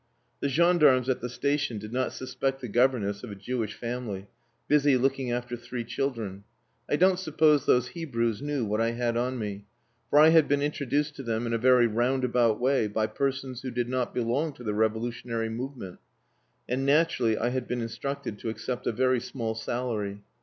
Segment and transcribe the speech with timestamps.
[0.39, 4.25] The gendarmes at the station did not suspect the governess of a Jewish family,
[4.67, 6.43] busy looking after three children.
[6.89, 9.65] I don't suppose those Hebrews knew what I had on me,
[10.09, 13.69] for I had been introduced to them in a very roundabout way by persons who
[13.69, 15.99] did not belong to the revolutionary movement,
[16.67, 20.23] and naturally I had been instructed to accept a very small salary.